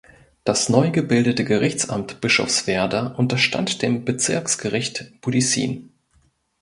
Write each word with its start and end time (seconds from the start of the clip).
Das 0.45 0.67
neu 0.67 0.89
gebildete 0.89 1.45
Gerichtsamt 1.45 2.21
Bischofswerda 2.21 3.05
unterstand 3.17 3.83
dem 3.83 4.03
Bezirksgericht 4.03 5.11
Budissin. 5.21 5.93